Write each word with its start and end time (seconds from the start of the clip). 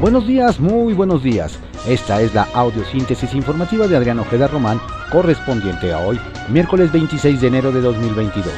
Buenos 0.00 0.26
días, 0.26 0.58
muy 0.58 0.94
buenos 0.94 1.22
días. 1.22 1.58
Esta 1.86 2.20
es 2.22 2.34
la 2.34 2.44
audiosíntesis 2.54 3.34
informativa 3.34 3.86
de 3.86 3.96
Adrián 3.96 4.18
Ojeda 4.18 4.48
Román, 4.48 4.80
correspondiente 5.12 5.92
a 5.92 5.98
hoy, 5.98 6.18
miércoles 6.48 6.90
26 6.90 7.40
de 7.40 7.46
enero 7.46 7.70
de 7.72 7.80
2022. 7.80 8.52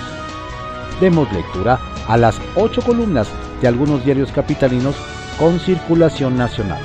Demos 1.00 1.32
lectura 1.32 1.80
a 2.06 2.16
las 2.16 2.40
ocho 2.56 2.80
columnas 2.83 3.28
de 3.60 3.69
algunos 3.69 4.04
diarios 4.04 4.30
capitalinos 4.30 4.94
con 5.38 5.58
circulación 5.58 6.37
nacional. 6.37 6.80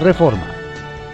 Reforma. 0.00 0.46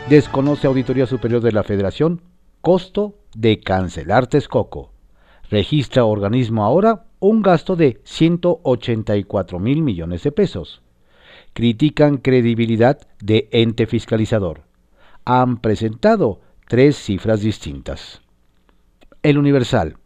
Desconoce 0.08 0.66
Auditoría 0.66 1.06
Superior 1.06 1.40
de 1.40 1.52
la 1.52 1.62
Federación 1.62 2.20
costo 2.66 3.14
de 3.36 3.60
cancelar 3.60 4.26
Texcoco. 4.26 4.90
Registra 5.50 6.04
organismo 6.04 6.64
ahora 6.64 7.04
un 7.28 7.42
gasto 7.42 7.74
de 7.74 8.00
184 8.04 9.58
mil 9.58 9.82
millones 9.82 10.22
de 10.22 10.30
pesos. 10.30 10.82
Critican 11.54 12.18
credibilidad 12.18 13.00
de 13.20 13.48
ente 13.50 13.86
fiscalizador. 13.86 14.62
Han 15.24 15.56
presentado 15.56 16.40
tres 16.68 16.96
cifras 16.96 17.40
distintas. 17.40 18.22
El 19.22 19.38
Universal. 19.38 19.96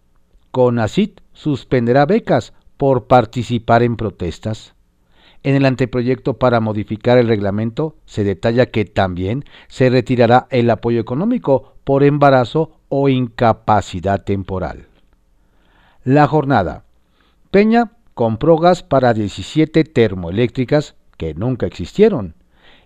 CONACIT 0.51 1.21
suspenderá 1.35 2.07
becas 2.07 2.55
por 2.79 3.07
participar 3.07 3.83
en 3.83 3.97
protestas. 3.97 4.75
En 5.43 5.55
el 5.55 5.67
anteproyecto 5.67 6.39
para 6.39 6.61
modificar 6.61 7.19
el 7.19 7.29
reglamento 7.29 7.97
se 8.07 8.25
detalla 8.25 8.67
que 8.67 8.87
también 8.87 9.45
se 9.69 9.91
retirará 9.91 10.47
el 10.51 10.71
apoyo 10.71 11.01
económico 11.01 11.75
por 11.85 12.03
embarazo 12.03 12.81
o 12.89 13.11
incapacidad 13.11 14.25
temporal. 14.25 14.87
La 16.03 16.27
jornada. 16.27 16.85
Peña 17.51 17.93
compró 18.15 18.59
gas 18.59 18.83
para 18.83 19.13
17 19.13 19.85
termoeléctricas 19.85 20.95
que 21.17 21.35
nunca 21.35 21.67
existieron. 21.67 22.35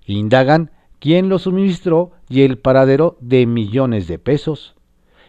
Indagan 0.07 0.71
quién 1.01 1.29
lo 1.29 1.39
suministró 1.39 2.13
y 2.29 2.43
el 2.43 2.59
paradero 2.59 3.19
de 3.21 3.47
millones 3.47 4.09
de 4.09 4.19
pesos. 4.19 4.75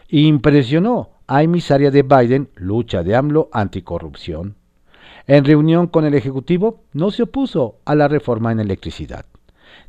Impresionó 0.07 1.09
a 1.27 1.43
emisaria 1.43 1.91
de 1.91 2.03
Biden 2.03 2.49
lucha 2.55 3.03
de 3.03 3.15
AMLO 3.15 3.49
anticorrupción. 3.51 4.55
En 5.27 5.43
reunión 5.43 5.87
con 5.87 6.05
el 6.05 6.13
Ejecutivo 6.13 6.83
no 6.93 7.11
se 7.11 7.23
opuso 7.23 7.79
a 7.83 7.95
la 7.95 8.07
reforma 8.07 8.51
en 8.51 8.59
electricidad. 8.59 9.25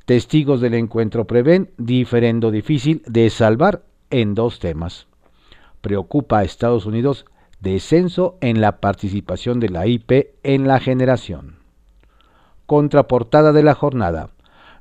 Testigos 0.06 0.60
del 0.60 0.74
encuentro 0.74 1.26
prevén 1.26 1.70
diferendo 1.76 2.50
difícil 2.50 3.02
de 3.06 3.28
salvar 3.30 3.82
en 4.10 4.34
dos 4.34 4.58
temas. 4.58 5.06
Preocupa 5.82 6.38
a 6.38 6.44
Estados 6.44 6.86
Unidos 6.86 7.26
descenso 7.66 8.38
en 8.40 8.60
la 8.60 8.80
participación 8.80 9.60
de 9.60 9.68
la 9.68 9.86
IP 9.86 10.34
en 10.42 10.66
la 10.66 10.80
generación. 10.80 11.56
Contraportada 12.66 13.52
de 13.52 13.62
la 13.62 13.74
jornada. 13.74 14.30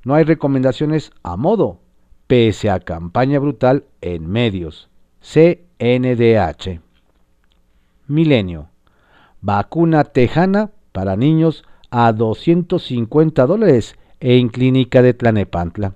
No 0.03 0.13
hay 0.15 0.23
recomendaciones 0.23 1.11
a 1.23 1.35
modo, 1.35 1.79
pese 2.27 2.69
a 2.69 2.79
campaña 2.79 3.39
brutal 3.39 3.85
en 4.01 4.29
medios. 4.29 4.89
CNDH. 5.21 6.79
Milenio 8.07 8.69
vacuna 9.45 10.05
tejana 10.05 10.71
para 10.91 11.15
niños 11.15 11.65
a 11.91 12.11
250 12.13 13.45
dólares 13.45 13.95
en 14.19 14.49
clínica 14.49 15.03
de 15.03 15.13
Tlanepantla. 15.13 15.93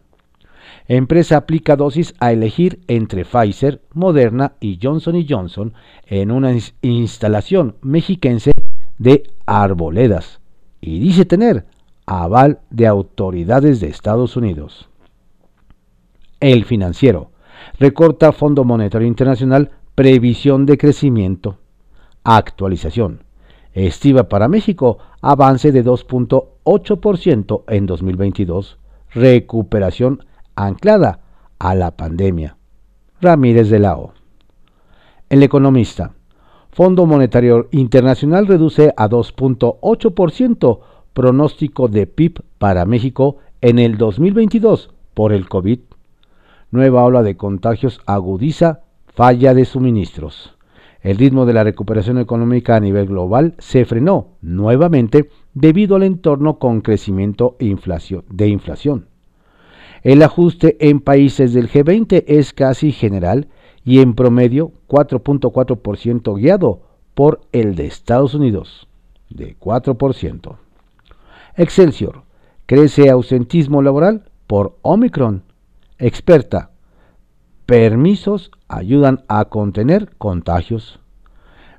Empresa 0.89 1.37
aplica 1.37 1.75
dosis 1.75 2.15
a 2.19 2.31
elegir 2.31 2.79
entre 2.87 3.23
Pfizer, 3.23 3.79
Moderna 3.93 4.53
y 4.59 4.79
Johnson 4.81 5.23
Johnson 5.29 5.73
en 6.07 6.31
una 6.31 6.51
instalación 6.81 7.75
mexiquense 7.83 8.51
de 8.97 9.29
Arboledas 9.45 10.39
y 10.81 10.97
dice 10.97 11.25
tener 11.25 11.67
aval 12.07 12.61
de 12.71 12.87
autoridades 12.87 13.79
de 13.79 13.87
Estados 13.87 14.35
Unidos. 14.35 14.89
El 16.39 16.65
financiero 16.65 17.33
recorta 17.77 18.31
Fondo 18.31 18.63
Monetario 18.63 19.07
Internacional 19.07 19.69
previsión 19.93 20.65
de 20.65 20.79
crecimiento. 20.79 21.59
Actualización 22.23 23.25
estima 23.73 24.23
para 24.23 24.47
México 24.47 24.97
avance 25.21 25.71
de 25.71 25.85
2.8% 25.85 27.63
en 27.67 27.85
2022, 27.85 28.79
recuperación 29.11 30.23
anclada 30.65 31.19
a 31.59 31.75
la 31.75 31.91
pandemia. 31.91 32.57
Ramírez 33.21 33.69
de 33.69 33.79
la 33.79 33.97
O. 33.97 34.13
El 35.29 35.43
economista. 35.43 36.13
Fondo 36.71 37.05
Monetario 37.05 37.67
Internacional 37.71 38.47
reduce 38.47 38.93
a 38.95 39.09
2.8% 39.09 40.79
pronóstico 41.13 41.87
de 41.87 42.07
PIB 42.07 42.43
para 42.57 42.85
México 42.85 43.37
en 43.61 43.79
el 43.79 43.97
2022 43.97 44.91
por 45.13 45.33
el 45.33 45.49
COVID. 45.49 45.79
Nueva 46.71 47.03
ola 47.03 47.23
de 47.23 47.35
contagios 47.35 47.99
agudiza 48.05 48.81
falla 49.07 49.53
de 49.53 49.65
suministros 49.65 50.55
el 51.01 51.17
ritmo 51.17 51.45
de 51.45 51.53
la 51.53 51.63
recuperación 51.63 52.17
económica 52.17 52.75
a 52.75 52.79
nivel 52.79 53.07
global 53.07 53.55
se 53.57 53.85
frenó 53.85 54.35
nuevamente 54.41 55.29
debido 55.53 55.95
al 55.95 56.03
entorno 56.03 56.59
con 56.59 56.81
crecimiento 56.81 57.55
de 57.59 58.47
inflación. 58.47 59.07
El 60.03 60.23
ajuste 60.23 60.77
en 60.79 61.01
países 61.01 61.53
del 61.53 61.69
G20 61.69 62.23
es 62.27 62.53
casi 62.53 62.91
general 62.91 63.49
y 63.83 63.99
en 63.99 64.13
promedio 64.13 64.71
4.4% 64.87 66.35
guiado 66.35 66.81
por 67.13 67.41
el 67.51 67.75
de 67.75 67.87
Estados 67.87 68.33
Unidos, 68.33 68.87
de 69.29 69.57
4%. 69.57 70.57
Excelsior, 71.57 72.23
crece 72.65 73.09
ausentismo 73.09 73.81
laboral 73.81 74.29
por 74.47 74.77
Omicron. 74.81 75.43
Experta, 75.97 76.71
permisos 77.65 78.51
ayudan 78.67 79.23
a 79.27 79.45
contener 79.45 80.15
contagios. 80.17 80.99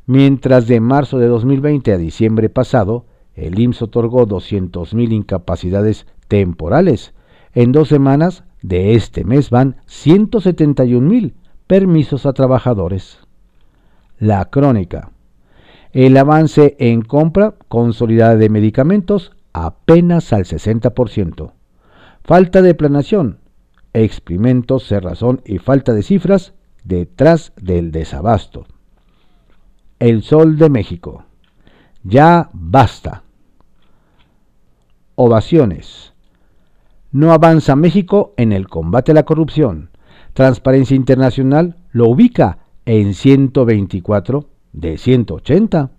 Mientras 0.07 0.67
de 0.67 0.81
marzo 0.81 1.19
de 1.19 1.29
2020 1.29 1.93
a 1.93 1.97
diciembre 1.97 2.51
pasado, 2.51 3.07
el 3.35 3.59
IMSS 3.59 3.83
otorgó 3.83 4.27
200.000 4.27 5.13
incapacidades 5.13 6.07
temporales. 6.29 7.15
En 7.55 7.73
dos 7.73 7.89
semanas 7.89 8.45
de 8.63 8.95
este 8.95 9.25
mes 9.25 9.51
van 9.51 9.77
171.000 9.89 11.35
permisos 11.67 12.27
a 12.27 12.33
trabajadores. 12.33 13.19
La 14.19 14.45
crónica. 14.47 15.11
El 15.93 16.17
avance 16.17 16.77
en 16.79 17.03
compra 17.03 17.55
consolidada 17.69 18.37
de 18.37 18.49
medicamentos 18.49 19.33
apenas 19.53 20.33
al 20.33 20.45
60%. 20.45 21.53
Falta 22.23 22.63
de 22.63 22.75
planación 22.75 23.41
experimentos, 23.93 24.87
cerrazón 24.87 25.43
y 25.45 25.59
falta 25.59 25.93
de 25.93 26.03
cifras 26.03 26.55
detrás 26.85 27.53
del 27.57 27.91
desabasto. 27.93 28.67
El 29.99 30.23
Sol 30.23 30.57
de 30.57 30.71
México. 30.71 31.25
Ya 32.03 32.51
basta. 32.53 33.25
Ovaciones. 35.15 36.10
No 37.13 37.33
avanza 37.33 37.75
México 37.75 38.35
en 38.37 38.53
el 38.53 38.69
combate 38.69 39.11
a 39.11 39.15
la 39.15 39.25
corrupción. 39.25 39.91
Transparencia 40.33 40.95
Internacional 40.95 41.77
lo 41.91 42.09
ubica 42.09 42.59
en 42.87 43.15
124 43.15 44.47
de 44.73 44.97
180. 44.97 45.91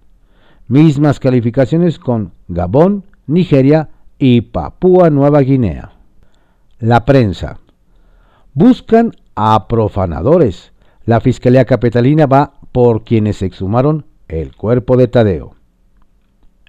Mismas 0.67 1.19
calificaciones 1.19 1.99
con 1.99 2.31
Gabón, 2.47 3.05
Nigeria 3.27 3.89
y 4.17 4.41
Papúa 4.41 5.09
Nueva 5.09 5.41
Guinea. 5.41 5.91
La 6.79 7.03
prensa. 7.05 7.59
Buscan 8.53 9.11
a 9.35 9.67
profanadores. 9.67 10.71
La 11.05 11.19
Fiscalía 11.19 11.65
Capitalina 11.65 12.25
va 12.25 12.53
por 12.71 13.03
quienes 13.03 13.41
exhumaron 13.41 14.05
el 14.29 14.55
cuerpo 14.55 14.95
de 14.95 15.09
Tadeo. 15.09 15.55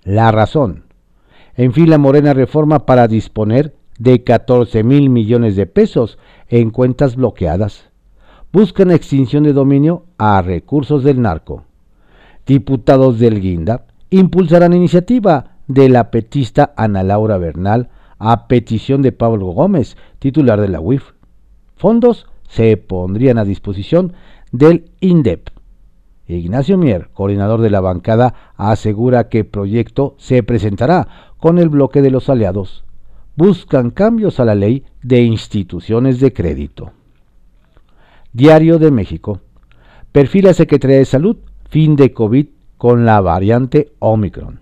La 0.03 0.33
razón. 0.33 0.85
En 1.55 1.73
fila 1.73 1.99
Morena 1.99 2.35
reforma 2.35 2.87
para 2.87 3.07
disponer 3.07 3.75
de 4.03 4.25
14 4.25 4.83
mil 4.83 5.11
millones 5.11 5.55
de 5.55 5.67
pesos 5.67 6.19
en 6.49 6.71
cuentas 6.71 7.15
bloqueadas. 7.15 7.91
Buscan 8.53 8.91
extinción 8.91 9.45
de 9.45 9.53
dominio 9.53 10.07
a 10.19 10.43
recursos 10.43 11.05
del 11.05 11.23
narco. 11.23 11.65
Diputados 12.45 13.19
del 13.19 13.41
Guinda 13.41 13.87
impulsarán 14.11 14.73
iniciativa 14.73 15.59
de 15.69 15.89
la 15.89 16.11
petista 16.11 16.75
Ana 16.77 17.03
Laura 17.03 17.39
Bernal 17.39 17.91
a 18.19 18.49
petición 18.49 19.03
de 19.03 19.13
Pablo 19.13 19.47
Gómez, 19.47 19.97
titular 20.19 20.61
de 20.61 20.69
la 20.69 20.81
UIF 20.81 21.13
fondos 21.83 22.27
se 22.49 22.77
pondrían 22.77 23.39
a 23.39 23.45
disposición 23.45 24.13
del 24.53 24.93
INDEP. 25.01 25.49
Ignacio 26.29 26.79
Mier, 26.79 27.09
coordinador 27.13 27.61
de 27.61 27.71
la 27.71 27.81
bancada, 27.81 28.35
asegura 28.57 29.29
que 29.29 29.39
el 29.39 29.47
proyecto 29.47 30.15
se 30.17 30.45
presentará 30.45 31.35
con 31.39 31.59
el 31.59 31.69
bloque 31.69 32.01
de 32.01 32.13
los 32.13 32.31
aliados. 32.31 32.85
Buscan 33.35 33.91
cambios 33.91 34.41
a 34.41 34.45
la 34.45 34.55
ley 34.55 34.85
de 35.03 35.23
instituciones 35.23 36.21
de 36.21 36.33
crédito. 36.33 36.93
Diario 38.33 38.79
de 38.79 38.91
México. 38.91 39.41
Perfila 40.13 40.53
Secretaría 40.53 40.99
de 40.99 41.07
Salud, 41.07 41.37
fin 41.71 41.97
de 41.97 42.13
COVID 42.13 42.47
con 42.77 43.07
la 43.07 43.21
variante 43.23 43.93
Omicron. 44.01 44.61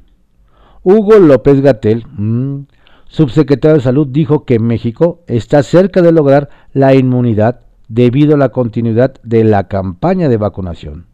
Hugo 0.84 1.18
López 1.18 1.60
Gatel, 1.60 2.06
mm, 2.06 2.66
subsecretario 3.08 3.78
de 3.78 3.82
Salud, 3.82 4.06
dijo 4.06 4.44
que 4.44 4.60
México 4.60 5.24
está 5.26 5.62
cerca 5.64 6.00
de 6.00 6.12
lograr 6.12 6.48
la 6.72 6.94
inmunidad 6.94 7.62
debido 7.88 8.36
a 8.36 8.38
la 8.38 8.50
continuidad 8.50 9.14
de 9.24 9.42
la 9.42 9.66
campaña 9.66 10.28
de 10.28 10.36
vacunación. 10.36 11.06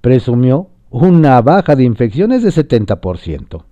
Presumió 0.00 0.70
una 0.90 1.40
baja 1.40 1.76
de 1.76 1.84
infecciones 1.84 2.42
de 2.42 2.50
70%. 2.50 3.64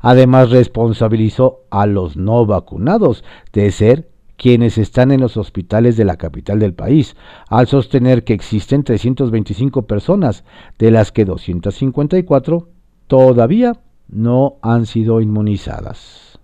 Además, 0.00 0.50
responsabilizó 0.50 1.60
a 1.70 1.86
los 1.86 2.16
no 2.16 2.46
vacunados 2.46 3.24
de 3.52 3.70
ser 3.72 4.08
quienes 4.36 4.78
están 4.78 5.10
en 5.10 5.20
los 5.20 5.36
hospitales 5.36 5.96
de 5.96 6.04
la 6.04 6.16
capital 6.16 6.60
del 6.60 6.72
país, 6.72 7.16
al 7.48 7.66
sostener 7.66 8.22
que 8.22 8.34
existen 8.34 8.84
325 8.84 9.82
personas, 9.82 10.44
de 10.78 10.92
las 10.92 11.10
que 11.10 11.24
254 11.24 12.68
todavía 13.08 13.80
no 14.08 14.56
han 14.62 14.86
sido 14.86 15.20
inmunizadas. 15.20 16.38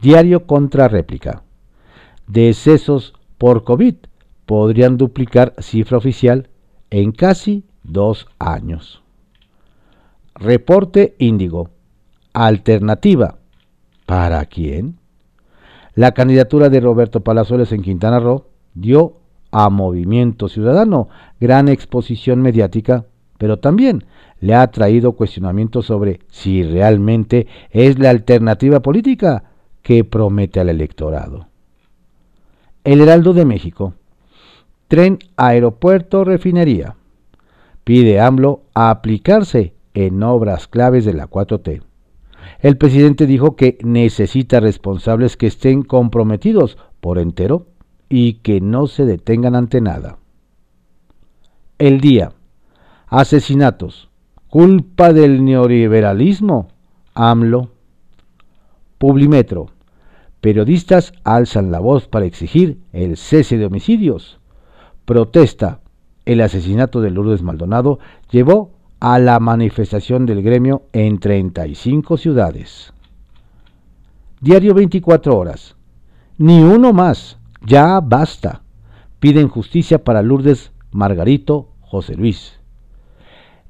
Diario 0.00 0.46
contra 0.46 0.88
réplica. 0.88 1.42
Decesos 2.26 3.14
por 3.36 3.64
COVID 3.64 3.96
podrían 4.46 4.96
duplicar 4.96 5.54
cifra 5.58 5.98
oficial 5.98 6.48
en 6.90 7.12
casi 7.12 7.64
dos 7.84 8.28
años. 8.38 9.02
Reporte 10.34 11.14
Índigo. 11.18 11.70
Alternativa. 12.32 13.36
¿Para 14.06 14.44
quién? 14.46 14.98
La 15.94 16.12
candidatura 16.12 16.68
de 16.68 16.80
Roberto 16.80 17.20
Palazuelos 17.20 17.72
en 17.72 17.82
Quintana 17.82 18.18
Roo 18.18 18.46
dio 18.74 19.18
a 19.50 19.68
Movimiento 19.68 20.48
Ciudadano 20.48 21.08
gran 21.38 21.68
exposición 21.68 22.40
mediática, 22.40 23.04
pero 23.36 23.58
también 23.58 24.04
le 24.40 24.54
ha 24.54 24.66
traído 24.70 25.12
cuestionamientos 25.12 25.86
sobre 25.86 26.20
si 26.28 26.62
realmente 26.62 27.46
es 27.70 27.98
la 27.98 28.10
alternativa 28.10 28.80
política 28.80 29.44
que 29.82 30.04
promete 30.04 30.60
al 30.60 30.70
electorado. 30.70 31.48
El 32.84 33.00
Heraldo 33.00 33.34
de 33.34 33.44
México. 33.44 33.94
Tren 34.88 35.18
Aeropuerto 35.36 36.24
Refinería. 36.24 36.96
Pide 37.84 38.20
AMLO 38.20 38.62
a 38.74 38.90
aplicarse 38.90 39.74
en 39.94 40.22
obras 40.22 40.66
claves 40.68 41.04
de 41.04 41.14
la 41.14 41.28
4T. 41.28 41.82
El 42.60 42.76
presidente 42.76 43.26
dijo 43.26 43.56
que 43.56 43.78
necesita 43.82 44.60
responsables 44.60 45.36
que 45.36 45.46
estén 45.46 45.82
comprometidos 45.82 46.78
por 47.00 47.18
entero 47.18 47.66
y 48.08 48.34
que 48.34 48.60
no 48.60 48.86
se 48.86 49.04
detengan 49.04 49.54
ante 49.54 49.80
nada. 49.80 50.18
El 51.78 52.00
día. 52.00 52.32
Asesinatos. 53.08 54.08
Culpa 54.48 55.12
del 55.12 55.44
neoliberalismo. 55.44 56.68
AMLO. 57.14 57.70
Publimetro. 58.98 59.70
Periodistas 60.40 61.12
alzan 61.24 61.70
la 61.70 61.80
voz 61.80 62.06
para 62.06 62.26
exigir 62.26 62.80
el 62.92 63.16
cese 63.16 63.58
de 63.58 63.66
homicidios. 63.66 64.40
Protesta. 65.04 65.80
El 66.24 66.40
asesinato 66.40 67.00
de 67.00 67.10
Lourdes 67.10 67.42
Maldonado 67.42 67.98
llevó 68.30 68.70
a 69.02 69.18
la 69.18 69.40
manifestación 69.40 70.26
del 70.26 70.42
gremio 70.42 70.84
en 70.92 71.18
35 71.18 72.16
ciudades. 72.16 72.92
Diario 74.40 74.74
24 74.74 75.36
horas. 75.36 75.74
Ni 76.38 76.62
uno 76.62 76.92
más. 76.92 77.36
Ya 77.66 77.98
basta. 78.00 78.62
Piden 79.18 79.48
justicia 79.48 80.04
para 80.04 80.22
Lourdes 80.22 80.70
Margarito 80.92 81.70
José 81.80 82.14
Luis. 82.14 82.60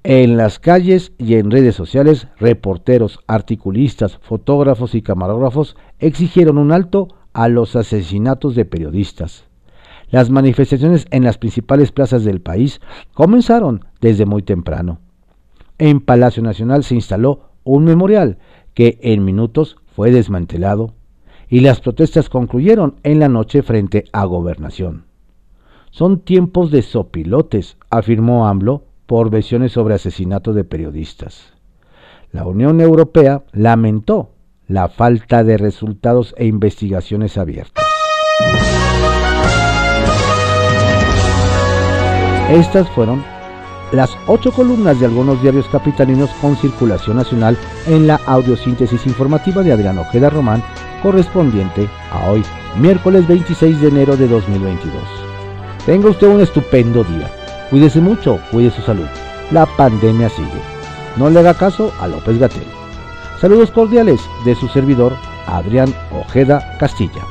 En 0.02 0.36
las 0.36 0.58
calles 0.58 1.12
y 1.16 1.36
en 1.36 1.50
redes 1.50 1.76
sociales, 1.76 2.28
reporteros, 2.36 3.18
articulistas, 3.26 4.18
fotógrafos 4.18 4.94
y 4.94 5.00
camarógrafos 5.00 5.76
exigieron 5.98 6.58
un 6.58 6.72
alto 6.72 7.08
a 7.32 7.48
los 7.48 7.74
asesinatos 7.74 8.54
de 8.54 8.66
periodistas. 8.66 9.46
Las 10.10 10.28
manifestaciones 10.28 11.06
en 11.10 11.24
las 11.24 11.38
principales 11.38 11.90
plazas 11.90 12.22
del 12.22 12.42
país 12.42 12.82
comenzaron 13.14 13.86
desde 14.02 14.26
muy 14.26 14.42
temprano 14.42 15.00
en 15.82 16.00
Palacio 16.00 16.44
Nacional 16.44 16.84
se 16.84 16.94
instaló 16.94 17.50
un 17.64 17.84
memorial 17.84 18.38
que 18.72 19.00
en 19.02 19.24
minutos 19.24 19.78
fue 19.96 20.12
desmantelado 20.12 20.94
y 21.48 21.58
las 21.58 21.80
protestas 21.80 22.28
concluyeron 22.28 22.94
en 23.02 23.18
la 23.18 23.28
noche 23.28 23.64
frente 23.64 24.04
a 24.12 24.24
gobernación. 24.24 25.06
Son 25.90 26.20
tiempos 26.20 26.70
de 26.70 26.82
sopilotes, 26.82 27.78
afirmó 27.90 28.46
AMLO 28.46 28.84
por 29.06 29.28
versiones 29.28 29.72
sobre 29.72 29.94
asesinato 29.94 30.52
de 30.52 30.62
periodistas. 30.62 31.52
La 32.30 32.46
Unión 32.46 32.80
Europea 32.80 33.42
lamentó 33.50 34.30
la 34.68 34.88
falta 34.88 35.42
de 35.42 35.58
resultados 35.58 36.32
e 36.38 36.46
investigaciones 36.46 37.36
abiertas. 37.36 37.84
Estas 42.50 42.88
fueron 42.90 43.24
las 43.92 44.16
ocho 44.26 44.50
columnas 44.52 44.98
de 44.98 45.06
algunos 45.06 45.40
diarios 45.42 45.68
capitalinos 45.68 46.30
con 46.40 46.56
circulación 46.56 47.18
nacional 47.18 47.56
en 47.86 48.06
la 48.06 48.20
audiosíntesis 48.26 49.06
informativa 49.06 49.62
de 49.62 49.72
Adrián 49.72 49.98
Ojeda 49.98 50.30
Román, 50.30 50.62
correspondiente 51.02 51.88
a 52.10 52.30
hoy, 52.30 52.42
miércoles 52.78 53.26
26 53.28 53.80
de 53.80 53.88
enero 53.88 54.16
de 54.16 54.28
2022. 54.28 54.94
Tenga 55.84 56.10
usted 56.10 56.28
un 56.28 56.40
estupendo 56.40 57.04
día. 57.04 57.30
Cuídese 57.70 58.00
mucho, 58.00 58.38
cuide 58.50 58.70
su 58.70 58.82
salud. 58.82 59.06
La 59.50 59.66
pandemia 59.66 60.28
sigue. 60.30 60.48
No 61.16 61.28
le 61.28 61.40
haga 61.40 61.54
caso 61.54 61.92
a 62.00 62.08
López 62.08 62.38
Gatel. 62.38 62.64
Saludos 63.40 63.70
cordiales 63.70 64.20
de 64.44 64.54
su 64.54 64.68
servidor, 64.68 65.14
Adrián 65.46 65.92
Ojeda 66.12 66.76
Castilla. 66.78 67.22